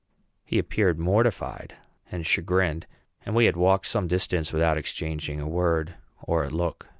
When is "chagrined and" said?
2.25-3.35